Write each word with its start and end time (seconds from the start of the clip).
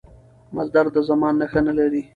مصدر 0.55 0.85
د 0.95 0.97
زمان 1.09 1.33
نخښه 1.41 1.61
نه 1.67 1.73
لري. 1.79 2.01